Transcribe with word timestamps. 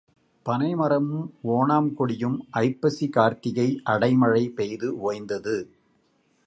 பனைமரமும் 0.45 1.27
ஒணாங்கொடியும் 1.47 2.37
ஐப்பசி 2.51 3.09
கார்த்திகை 3.09 3.81
அடைமழை 3.89 4.43
பெய்து 4.49 4.89
ஒய்ந்தது. 4.99 5.57